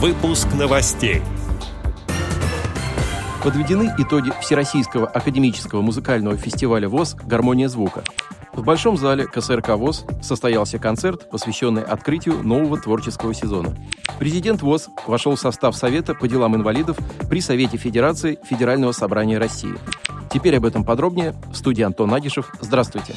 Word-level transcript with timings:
Выпуск 0.00 0.46
новостей. 0.56 1.22
Подведены 3.42 3.92
итоги 3.98 4.32
Всероссийского 4.40 5.08
академического 5.08 5.82
музыкального 5.82 6.36
фестиваля 6.36 6.88
ВОЗ 6.88 7.16
«Гармония 7.24 7.66
звука». 7.66 8.04
В 8.52 8.62
Большом 8.62 8.96
зале 8.96 9.26
КСРК 9.26 9.70
ВОЗ 9.70 10.04
состоялся 10.22 10.78
концерт, 10.78 11.28
посвященный 11.28 11.82
открытию 11.82 12.44
нового 12.44 12.78
творческого 12.80 13.34
сезона. 13.34 13.76
Президент 14.20 14.62
ВОЗ 14.62 14.88
вошел 15.08 15.34
в 15.34 15.40
состав 15.40 15.74
Совета 15.74 16.14
по 16.14 16.28
делам 16.28 16.54
инвалидов 16.54 16.96
при 17.28 17.40
Совете 17.40 17.76
Федерации 17.76 18.38
Федерального 18.48 18.92
собрания 18.92 19.38
России. 19.38 19.74
Теперь 20.30 20.58
об 20.58 20.64
этом 20.64 20.84
подробнее. 20.84 21.34
В 21.50 21.56
студии 21.56 21.82
Антон 21.82 22.14
Агишев. 22.14 22.52
Здравствуйте. 22.60 23.16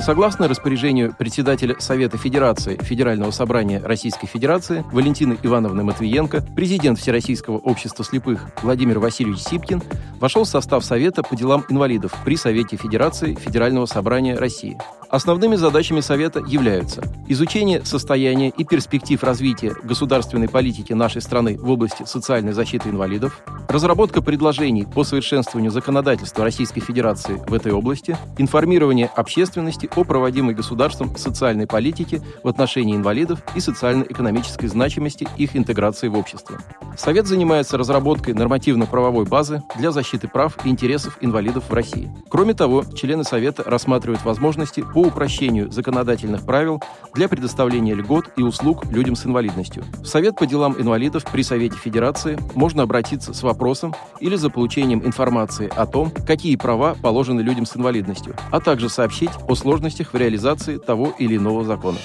Согласно 0.00 0.48
распоряжению 0.48 1.14
председателя 1.16 1.76
Совета 1.78 2.16
Федерации 2.16 2.78
Федерального 2.80 3.30
собрания 3.32 3.80
Российской 3.84 4.26
Федерации 4.26 4.82
Валентины 4.92 5.36
Ивановны 5.42 5.84
Матвиенко, 5.84 6.42
президент 6.56 6.98
Всероссийского 6.98 7.58
общества 7.58 8.02
слепых 8.02 8.46
Владимир 8.62 8.98
Васильевич 8.98 9.40
Сипкин 9.40 9.82
вошел 10.18 10.44
в 10.44 10.48
состав 10.48 10.84
Совета 10.86 11.22
по 11.22 11.36
делам 11.36 11.66
инвалидов 11.68 12.14
при 12.24 12.36
Совете 12.36 12.76
Федерации 12.76 13.34
Федерального 13.34 13.84
собрания 13.84 14.36
России. 14.36 14.78
Основными 15.10 15.56
задачами 15.56 16.00
Совета 16.00 16.40
являются 16.46 17.02
изучение 17.26 17.84
состояния 17.84 18.48
и 18.48 18.64
перспектив 18.64 19.22
развития 19.24 19.74
государственной 19.82 20.48
политики 20.48 20.92
нашей 20.92 21.20
страны 21.20 21.58
в 21.58 21.68
области 21.68 22.04
социальной 22.04 22.52
защиты 22.52 22.90
инвалидов, 22.90 23.42
разработка 23.68 24.22
предложений 24.22 24.86
по 24.94 25.02
совершенствованию 25.02 25.72
законодательства 25.72 26.44
Российской 26.44 26.80
Федерации 26.80 27.42
в 27.46 27.52
этой 27.52 27.72
области, 27.72 28.16
информирование 28.38 29.10
общественности 29.16 29.89
о 29.96 30.04
проводимой 30.04 30.54
государством 30.54 31.16
социальной 31.16 31.66
политике 31.66 32.22
в 32.42 32.48
отношении 32.48 32.96
инвалидов 32.96 33.40
и 33.54 33.60
социально-экономической 33.60 34.66
значимости 34.66 35.28
их 35.36 35.56
интеграции 35.56 36.08
в 36.08 36.16
общество. 36.16 36.58
Совет 36.96 37.26
занимается 37.26 37.78
разработкой 37.78 38.34
нормативно-правовой 38.34 39.24
базы 39.24 39.62
для 39.76 39.90
защиты 39.90 40.28
прав 40.28 40.58
и 40.64 40.68
интересов 40.68 41.18
инвалидов 41.20 41.64
в 41.68 41.72
России. 41.72 42.10
Кроме 42.28 42.54
того, 42.54 42.84
члены 42.94 43.24
Совета 43.24 43.62
рассматривают 43.64 44.24
возможности 44.24 44.82
по 44.82 44.98
упрощению 44.98 45.70
законодательных 45.70 46.44
правил 46.44 46.82
для 47.14 47.28
предоставления 47.28 47.94
льгот 47.94 48.30
и 48.36 48.42
услуг 48.42 48.90
людям 48.90 49.16
с 49.16 49.26
инвалидностью. 49.26 49.84
В 50.02 50.06
Совет 50.06 50.36
по 50.36 50.46
делам 50.46 50.74
инвалидов 50.78 51.24
при 51.30 51.42
Совете 51.42 51.76
Федерации 51.76 52.38
можно 52.54 52.82
обратиться 52.82 53.32
с 53.32 53.42
вопросом 53.42 53.94
или 54.20 54.36
за 54.36 54.50
получением 54.50 55.04
информации 55.04 55.70
о 55.74 55.86
том, 55.86 56.10
какие 56.26 56.56
права 56.56 56.94
положены 56.94 57.40
людям 57.40 57.66
с 57.66 57.76
инвалидностью, 57.76 58.36
а 58.50 58.60
также 58.60 58.88
сообщить 58.88 59.30
о 59.48 59.54
сложностях 59.80 60.12
в 60.12 60.16
реализации 60.16 60.76
того 60.76 61.14
или 61.18 61.36
иного 61.36 61.64
закона. 61.64 61.98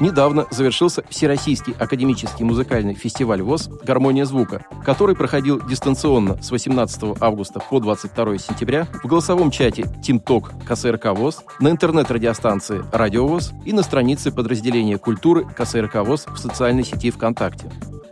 Недавно 0.00 0.46
завершился 0.50 1.02
Всероссийский 1.10 1.74
академический 1.76 2.44
музыкальный 2.44 2.94
фестиваль 2.94 3.42
ВОЗ 3.42 3.68
«Гармония 3.84 4.24
звука», 4.24 4.64
который 4.84 5.16
проходил 5.16 5.60
дистанционно 5.68 6.40
с 6.40 6.52
18 6.52 7.20
августа 7.20 7.60
по 7.60 7.80
22 7.80 8.38
сентября 8.38 8.86
в 9.02 9.08
голосовом 9.08 9.50
чате 9.50 9.86
«Тимток» 10.02 10.52
КСРК 10.66 11.06
ВОЗ, 11.06 11.42
на 11.58 11.68
интернет-радиостанции 11.68 12.84
«Радио 12.92 13.26
ВОЗ» 13.26 13.52
и 13.66 13.72
на 13.72 13.82
странице 13.82 14.30
подразделения 14.30 14.98
культуры 14.98 15.44
КСРК 15.44 15.96
ВОЗ 15.96 16.26
в 16.28 16.38
социальной 16.38 16.84
сети 16.84 17.10
ВКонтакте. 17.10 17.68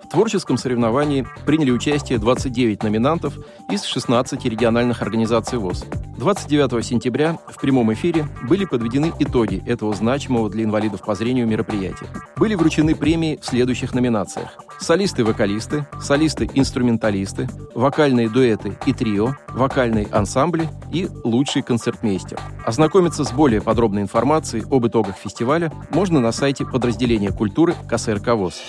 В 0.07 0.09
творческом 0.09 0.57
соревновании 0.57 1.27
приняли 1.47 1.73
участие 1.73 2.21
29 2.21 2.85
номинантов 2.85 3.35
из 3.69 3.83
16 3.83 4.45
региональных 4.45 5.03
организаций 5.03 5.59
ВОЗ. 5.59 5.85
29 6.17 6.87
сентября 6.87 7.39
в 7.49 7.61
прямом 7.61 7.93
эфире 7.93 8.29
были 8.49 8.67
подведены 8.67 9.12
итоги 9.19 9.65
этого 9.67 9.93
значимого 9.97 10.49
для 10.49 10.62
инвалидов 10.62 11.03
по 11.05 11.17
зрению 11.17 11.49
мероприятия. 11.49 12.07
Были 12.37 12.55
вручены 12.55 12.95
премии 12.95 13.41
в 13.43 13.45
следующих 13.45 13.95
номинациях. 13.95 14.57
Солисты-вокалисты, 14.79 15.89
солисты-инструменталисты, 16.01 17.49
вокальные 17.75 18.29
дуэты 18.29 18.79
и 18.87 18.93
трио, 18.93 19.34
вокальные 19.49 20.06
ансамбли 20.12 20.69
и 20.93 21.09
лучший 21.25 21.62
концертмейстер. 21.62 22.39
Ознакомиться 22.65 23.25
с 23.25 23.33
более 23.33 23.61
подробной 23.61 24.03
информацией 24.03 24.62
об 24.71 24.87
итогах 24.87 25.16
фестиваля 25.16 25.72
можно 25.91 26.21
на 26.21 26.31
сайте 26.31 26.65
подразделения 26.65 27.33
культуры 27.33 27.75
КСРК 27.91 28.34
ВОЗ. 28.34 28.62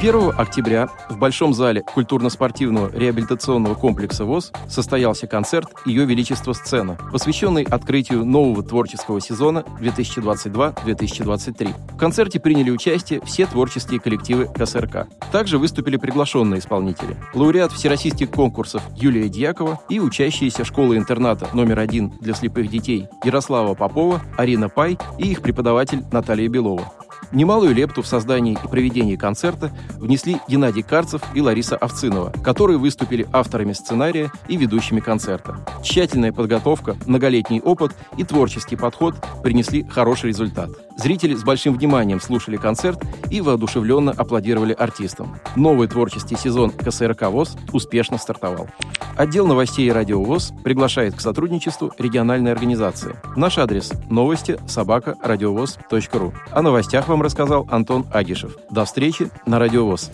1 0.00 0.30
октября 0.38 0.88
в 1.10 1.18
Большом 1.18 1.52
зале 1.52 1.82
культурно-спортивного 1.82 2.96
реабилитационного 2.96 3.74
комплекса 3.74 4.24
ВОЗ 4.24 4.52
состоялся 4.68 5.26
концерт 5.26 5.70
«Ее 5.86 6.04
Величество 6.04 6.52
сцена», 6.52 6.96
посвященный 7.10 7.64
открытию 7.64 8.24
нового 8.24 8.62
творческого 8.62 9.20
сезона 9.20 9.64
2022-2023. 9.80 11.74
В 11.94 11.96
концерте 11.96 12.38
приняли 12.38 12.70
участие 12.70 13.20
все 13.24 13.46
творческие 13.46 13.98
коллективы 13.98 14.46
КСРК. 14.46 15.08
Также 15.32 15.58
выступили 15.58 15.96
приглашенные 15.96 16.60
исполнители. 16.60 17.16
Лауреат 17.34 17.72
всероссийских 17.72 18.30
конкурсов 18.30 18.84
Юлия 18.94 19.28
Дьякова 19.28 19.80
и 19.88 19.98
учащиеся 19.98 20.64
школы-интерната 20.64 21.48
номер 21.54 21.80
один 21.80 22.10
для 22.20 22.34
слепых 22.34 22.70
детей 22.70 23.08
Ярослава 23.24 23.74
Попова, 23.74 24.22
Арина 24.36 24.68
Пай 24.68 24.96
и 25.18 25.32
их 25.32 25.42
преподаватель 25.42 26.04
Наталья 26.12 26.48
Белова. 26.48 26.92
Немалую 27.32 27.74
лепту 27.74 28.02
в 28.02 28.06
создании 28.06 28.58
и 28.62 28.68
проведении 28.68 29.16
концерта 29.16 29.70
внесли 29.96 30.38
Геннадий 30.48 30.82
Карцев 30.82 31.22
и 31.34 31.40
Лариса 31.40 31.76
Овцинова, 31.76 32.32
которые 32.42 32.78
выступили 32.78 33.28
авторами 33.32 33.74
сценария 33.74 34.32
и 34.48 34.56
ведущими 34.56 35.00
концерта. 35.00 35.58
Тщательная 35.82 36.32
подготовка, 36.32 36.96
многолетний 37.06 37.60
опыт 37.60 37.94
и 38.16 38.24
творческий 38.24 38.76
подход 38.76 39.14
принесли 39.42 39.84
хороший 39.84 40.28
результат. 40.28 40.70
Зрители 40.96 41.34
с 41.34 41.44
большим 41.44 41.76
вниманием 41.76 42.20
слушали 42.20 42.56
концерт 42.56 43.00
и 43.30 43.40
воодушевленно 43.40 44.10
аплодировали 44.10 44.72
артистам. 44.72 45.38
Новый 45.54 45.86
творческий 45.86 46.36
сезон 46.36 46.70
КСРК 46.70 47.28
ВОЗ 47.28 47.56
успешно 47.72 48.18
стартовал. 48.18 48.68
Отдел 49.16 49.46
новостей 49.46 49.86
и 49.88 49.92
радио 49.92 50.22
ВОЗ 50.22 50.52
приглашает 50.62 51.14
к 51.14 51.20
сотрудничеству 51.20 51.92
региональной 51.98 52.52
организации. 52.52 53.16
Наш 53.36 53.58
адрес– 53.58 53.92
новости 54.10 54.58
собака 54.66 55.16
радиовоз.ру. 55.22 56.32
О 56.52 56.62
новостях 56.62 57.08
вам 57.08 57.17
рассказал 57.22 57.66
Антон 57.70 58.06
Агишев. 58.12 58.56
До 58.70 58.84
встречи 58.84 59.30
на 59.46 59.58
Радио 59.58 59.86
ВОЗ. 59.86 60.10